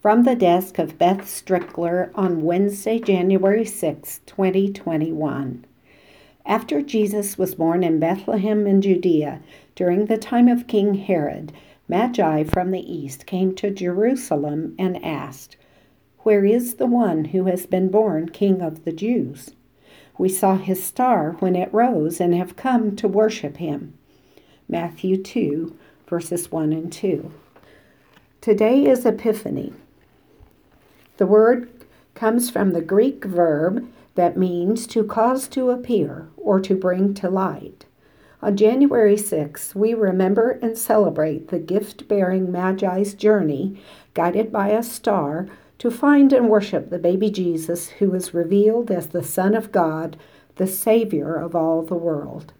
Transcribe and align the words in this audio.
From 0.00 0.22
the 0.22 0.34
desk 0.34 0.78
of 0.78 0.96
Beth 0.96 1.26
Strickler 1.26 2.10
on 2.14 2.40
Wednesday, 2.40 2.98
January 2.98 3.66
6, 3.66 4.20
2021. 4.24 5.66
After 6.46 6.80
Jesus 6.80 7.36
was 7.36 7.54
born 7.54 7.84
in 7.84 8.00
Bethlehem 8.00 8.66
in 8.66 8.80
Judea 8.80 9.40
during 9.74 10.06
the 10.06 10.16
time 10.16 10.48
of 10.48 10.66
King 10.66 10.94
Herod, 10.94 11.52
Magi 11.86 12.44
from 12.44 12.70
the 12.70 12.80
east 12.80 13.26
came 13.26 13.54
to 13.56 13.70
Jerusalem 13.70 14.74
and 14.78 15.04
asked, 15.04 15.58
Where 16.20 16.46
is 16.46 16.76
the 16.76 16.86
one 16.86 17.26
who 17.26 17.44
has 17.44 17.66
been 17.66 17.90
born 17.90 18.30
King 18.30 18.62
of 18.62 18.86
the 18.86 18.92
Jews? 18.92 19.50
We 20.16 20.30
saw 20.30 20.56
his 20.56 20.82
star 20.82 21.32
when 21.40 21.54
it 21.54 21.74
rose 21.74 22.22
and 22.22 22.34
have 22.34 22.56
come 22.56 22.96
to 22.96 23.06
worship 23.06 23.58
him. 23.58 23.92
Matthew 24.66 25.22
2, 25.22 25.76
verses 26.08 26.50
1 26.50 26.72
and 26.72 26.90
2. 26.90 27.30
Today 28.40 28.86
is 28.86 29.04
Epiphany. 29.04 29.74
The 31.20 31.26
word 31.26 31.68
comes 32.14 32.48
from 32.48 32.70
the 32.70 32.80
Greek 32.80 33.26
verb 33.26 33.86
that 34.14 34.38
means 34.38 34.86
to 34.86 35.04
cause 35.04 35.48
to 35.48 35.68
appear 35.68 36.30
or 36.38 36.60
to 36.60 36.74
bring 36.74 37.12
to 37.12 37.28
light. 37.28 37.84
On 38.40 38.56
January 38.56 39.18
6, 39.18 39.74
we 39.74 39.92
remember 39.92 40.52
and 40.62 40.78
celebrate 40.78 41.48
the 41.48 41.58
gift 41.58 42.08
bearing 42.08 42.50
Magi's 42.50 43.12
journey, 43.12 43.82
guided 44.14 44.50
by 44.50 44.68
a 44.68 44.82
star, 44.82 45.46
to 45.76 45.90
find 45.90 46.32
and 46.32 46.48
worship 46.48 46.88
the 46.88 46.98
baby 46.98 47.28
Jesus 47.28 47.90
who 47.90 48.14
is 48.14 48.32
revealed 48.32 48.90
as 48.90 49.08
the 49.08 49.22
Son 49.22 49.54
of 49.54 49.70
God, 49.70 50.16
the 50.56 50.66
Savior 50.66 51.34
of 51.34 51.54
all 51.54 51.82
the 51.82 51.94
world. 51.94 52.54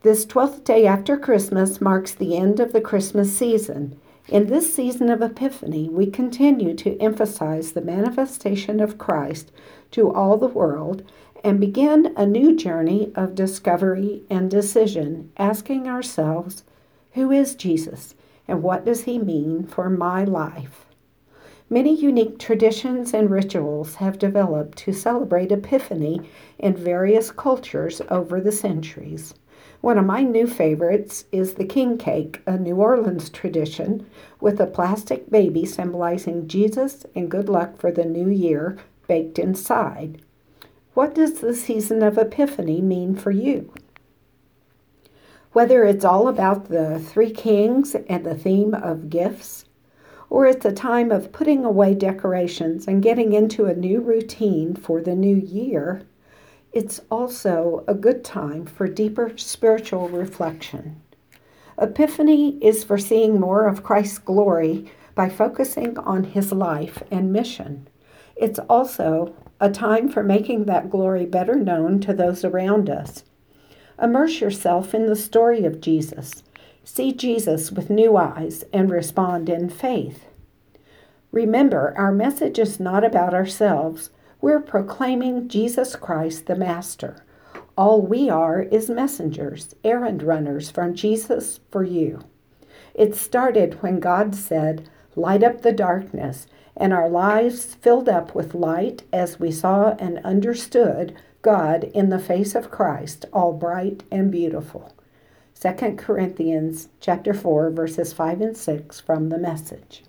This 0.00 0.24
12th 0.24 0.64
day 0.64 0.86
after 0.86 1.18
Christmas 1.18 1.82
marks 1.82 2.14
the 2.14 2.34
end 2.34 2.60
of 2.60 2.72
the 2.72 2.80
Christmas 2.80 3.36
season 3.36 4.00
in 4.28 4.46
this 4.46 4.72
season 4.72 5.10
of 5.10 5.20
Epiphany, 5.20 5.88
we 5.88 6.06
continue 6.06 6.74
to 6.74 6.96
emphasize 6.98 7.72
the 7.72 7.80
manifestation 7.80 8.80
of 8.80 8.96
Christ 8.96 9.50
to 9.90 10.12
all 10.12 10.36
the 10.36 10.46
world 10.46 11.02
and 11.42 11.58
begin 11.58 12.14
a 12.16 12.24
new 12.24 12.54
journey 12.54 13.10
of 13.16 13.34
discovery 13.34 14.22
and 14.30 14.50
decision, 14.50 15.32
asking 15.36 15.88
ourselves, 15.88 16.62
Who 17.12 17.32
is 17.32 17.56
Jesus 17.56 18.14
and 18.46 18.62
what 18.62 18.84
does 18.84 19.02
he 19.02 19.18
mean 19.18 19.66
for 19.66 19.90
my 19.90 20.24
life? 20.24 20.86
Many 21.68 21.94
unique 21.94 22.38
traditions 22.38 23.14
and 23.14 23.30
rituals 23.30 23.96
have 23.96 24.18
developed 24.18 24.78
to 24.78 24.92
celebrate 24.92 25.50
Epiphany 25.50 26.20
in 26.58 26.76
various 26.76 27.30
cultures 27.30 28.02
over 28.08 28.40
the 28.40 28.52
centuries. 28.52 29.34
One 29.80 29.98
of 29.98 30.04
my 30.04 30.22
new 30.22 30.46
favorites 30.46 31.24
is 31.32 31.54
the 31.54 31.64
king 31.64 31.98
cake, 31.98 32.40
a 32.46 32.56
New 32.56 32.76
Orleans 32.76 33.30
tradition 33.30 34.06
with 34.40 34.60
a 34.60 34.66
plastic 34.66 35.30
baby 35.30 35.64
symbolizing 35.66 36.46
Jesus 36.46 37.04
and 37.14 37.30
good 37.30 37.48
luck 37.48 37.78
for 37.78 37.90
the 37.90 38.04
new 38.04 38.28
year 38.28 38.78
baked 39.08 39.38
inside. 39.38 40.22
What 40.94 41.14
does 41.14 41.40
the 41.40 41.54
season 41.54 42.02
of 42.02 42.18
Epiphany 42.18 42.80
mean 42.80 43.16
for 43.16 43.30
you? 43.30 43.72
Whether 45.52 45.84
it's 45.84 46.04
all 46.04 46.28
about 46.28 46.68
the 46.68 46.98
three 46.98 47.30
kings 47.30 47.94
and 47.94 48.24
the 48.24 48.34
theme 48.34 48.74
of 48.74 49.10
gifts, 49.10 49.64
or 50.30 50.46
it's 50.46 50.64
a 50.64 50.72
time 50.72 51.10
of 51.10 51.32
putting 51.32 51.64
away 51.64 51.94
decorations 51.94 52.86
and 52.86 53.02
getting 53.02 53.32
into 53.32 53.66
a 53.66 53.74
new 53.74 54.00
routine 54.00 54.74
for 54.74 55.00
the 55.02 55.14
new 55.14 55.36
year, 55.36 56.02
it's 56.72 57.00
also 57.10 57.84
a 57.86 57.94
good 57.94 58.24
time 58.24 58.64
for 58.64 58.88
deeper 58.88 59.36
spiritual 59.36 60.08
reflection. 60.08 61.00
Epiphany 61.78 62.58
is 62.62 62.84
for 62.84 62.96
seeing 62.96 63.38
more 63.38 63.66
of 63.66 63.82
Christ's 63.82 64.18
glory 64.18 64.90
by 65.14 65.28
focusing 65.28 65.98
on 65.98 66.24
his 66.24 66.52
life 66.52 67.02
and 67.10 67.32
mission. 67.32 67.88
It's 68.36 68.58
also 68.58 69.34
a 69.60 69.70
time 69.70 70.08
for 70.08 70.22
making 70.22 70.64
that 70.64 70.90
glory 70.90 71.26
better 71.26 71.54
known 71.54 72.00
to 72.00 72.14
those 72.14 72.44
around 72.44 72.88
us. 72.88 73.24
Immerse 74.00 74.40
yourself 74.40 74.94
in 74.94 75.06
the 75.06 75.16
story 75.16 75.64
of 75.64 75.80
Jesus. 75.80 76.42
See 76.84 77.12
Jesus 77.12 77.70
with 77.70 77.90
new 77.90 78.16
eyes 78.16 78.64
and 78.72 78.90
respond 78.90 79.48
in 79.48 79.68
faith. 79.68 80.24
Remember, 81.30 81.94
our 81.96 82.12
message 82.12 82.58
is 82.58 82.80
not 82.80 83.04
about 83.04 83.34
ourselves 83.34 84.10
we're 84.42 84.60
proclaiming 84.60 85.48
Jesus 85.48 85.94
Christ 85.94 86.46
the 86.46 86.56
Master. 86.56 87.24
All 87.78 88.02
we 88.02 88.28
are 88.28 88.60
is 88.60 88.90
messengers, 88.90 89.76
errand 89.84 90.20
runners 90.24 90.68
from 90.68 90.96
Jesus 90.96 91.60
for 91.70 91.84
you. 91.84 92.24
It 92.92 93.14
started 93.14 93.80
when 93.82 94.00
God 94.00 94.34
said, 94.34 94.90
Light 95.14 95.44
up 95.44 95.62
the 95.62 95.72
darkness, 95.72 96.48
and 96.76 96.92
our 96.92 97.08
lives 97.08 97.76
filled 97.76 98.08
up 98.08 98.34
with 98.34 98.52
light 98.52 99.04
as 99.12 99.38
we 99.38 99.52
saw 99.52 99.94
and 100.00 100.18
understood 100.24 101.14
God 101.40 101.84
in 101.94 102.08
the 102.08 102.18
face 102.18 102.56
of 102.56 102.70
Christ, 102.70 103.26
all 103.32 103.52
bright 103.52 104.02
and 104.10 104.28
beautiful. 104.28 104.92
2 105.60 105.94
Corinthians 105.96 106.88
chapter 106.98 107.32
4 107.32 107.70
verses 107.70 108.12
5 108.12 108.40
and 108.40 108.56
6 108.56 108.98
from 108.98 109.28
the 109.28 109.38
message. 109.38 110.02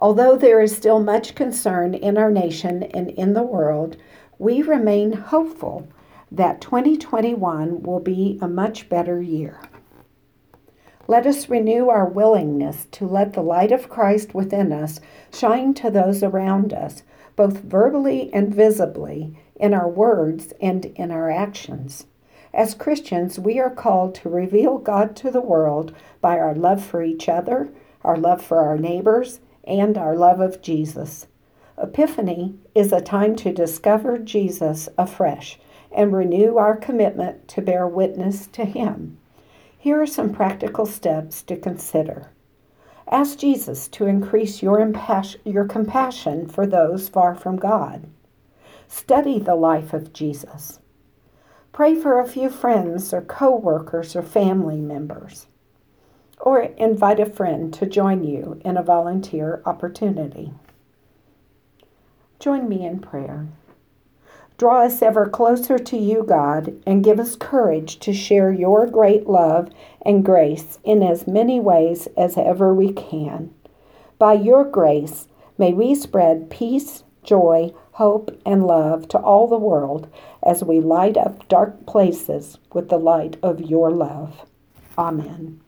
Although 0.00 0.36
there 0.36 0.62
is 0.62 0.74
still 0.74 0.98
much 0.98 1.34
concern 1.34 1.92
in 1.92 2.16
our 2.16 2.30
nation 2.30 2.84
and 2.84 3.10
in 3.10 3.34
the 3.34 3.42
world, 3.42 3.98
we 4.38 4.62
remain 4.62 5.12
hopeful 5.12 5.86
that 6.32 6.62
2021 6.62 7.82
will 7.82 8.00
be 8.00 8.38
a 8.40 8.48
much 8.48 8.88
better 8.88 9.20
year. 9.20 9.60
Let 11.06 11.26
us 11.26 11.50
renew 11.50 11.88
our 11.88 12.06
willingness 12.06 12.86
to 12.92 13.06
let 13.06 13.32
the 13.32 13.42
light 13.42 13.72
of 13.72 13.90
Christ 13.90 14.32
within 14.32 14.72
us 14.72 15.00
shine 15.34 15.74
to 15.74 15.90
those 15.90 16.22
around 16.22 16.72
us, 16.72 17.02
both 17.36 17.58
verbally 17.58 18.32
and 18.32 18.54
visibly, 18.54 19.36
in 19.56 19.74
our 19.74 19.88
words 19.88 20.54
and 20.62 20.86
in 20.86 21.10
our 21.10 21.30
actions. 21.30 22.06
As 22.54 22.74
Christians, 22.74 23.38
we 23.38 23.60
are 23.60 23.70
called 23.70 24.14
to 24.16 24.30
reveal 24.30 24.78
God 24.78 25.14
to 25.16 25.30
the 25.30 25.40
world 25.40 25.94
by 26.20 26.38
our 26.38 26.54
love 26.54 26.82
for 26.82 27.02
each 27.02 27.28
other, 27.28 27.70
our 28.02 28.16
love 28.16 28.42
for 28.42 28.58
our 28.58 28.78
neighbors, 28.78 29.40
and 29.64 29.96
our 29.98 30.16
love 30.16 30.40
of 30.40 30.62
Jesus. 30.62 31.26
Epiphany 31.78 32.58
is 32.74 32.92
a 32.92 33.00
time 33.00 33.34
to 33.36 33.52
discover 33.52 34.18
Jesus 34.18 34.88
afresh 34.98 35.58
and 35.92 36.12
renew 36.12 36.56
our 36.56 36.76
commitment 36.76 37.48
to 37.48 37.62
bear 37.62 37.86
witness 37.86 38.46
to 38.48 38.64
Him. 38.64 39.18
Here 39.78 40.00
are 40.00 40.06
some 40.06 40.32
practical 40.32 40.86
steps 40.86 41.42
to 41.44 41.56
consider. 41.56 42.30
Ask 43.10 43.38
Jesus 43.38 43.88
to 43.88 44.06
increase 44.06 44.62
your, 44.62 44.78
impas- 44.78 45.38
your 45.44 45.64
compassion 45.64 46.46
for 46.46 46.66
those 46.66 47.08
far 47.08 47.34
from 47.34 47.56
God. 47.56 48.06
Study 48.86 49.38
the 49.38 49.56
life 49.56 49.92
of 49.92 50.12
Jesus. 50.12 50.80
Pray 51.72 51.94
for 51.94 52.20
a 52.20 52.28
few 52.28 52.50
friends 52.50 53.12
or 53.14 53.22
co 53.22 53.56
workers 53.56 54.14
or 54.14 54.22
family 54.22 54.80
members 54.80 55.46
or 56.40 56.60
invite 56.60 57.20
a 57.20 57.26
friend 57.26 57.72
to 57.74 57.86
join 57.86 58.24
you 58.24 58.60
in 58.64 58.76
a 58.76 58.82
volunteer 58.82 59.62
opportunity. 59.66 60.52
Join 62.38 62.68
me 62.68 62.86
in 62.86 62.98
prayer. 62.98 63.46
Draw 64.56 64.82
us 64.84 65.00
ever 65.00 65.26
closer 65.26 65.78
to 65.78 65.96
you, 65.96 66.22
God, 66.22 66.74
and 66.86 67.04
give 67.04 67.18
us 67.18 67.34
courage 67.34 67.98
to 68.00 68.12
share 68.12 68.52
your 68.52 68.86
great 68.86 69.26
love 69.26 69.70
and 70.04 70.24
grace 70.24 70.78
in 70.84 71.02
as 71.02 71.26
many 71.26 71.58
ways 71.58 72.08
as 72.16 72.36
ever 72.36 72.74
we 72.74 72.92
can. 72.92 73.54
By 74.18 74.34
your 74.34 74.64
grace, 74.64 75.28
may 75.56 75.72
we 75.72 75.94
spread 75.94 76.50
peace, 76.50 77.04
joy, 77.22 77.72
hope, 77.92 78.38
and 78.44 78.66
love 78.66 79.08
to 79.08 79.18
all 79.18 79.46
the 79.46 79.56
world 79.56 80.12
as 80.42 80.62
we 80.62 80.80
light 80.80 81.16
up 81.16 81.48
dark 81.48 81.86
places 81.86 82.58
with 82.72 82.90
the 82.90 82.98
light 82.98 83.38
of 83.42 83.60
your 83.62 83.90
love. 83.90 84.46
Amen. 84.98 85.60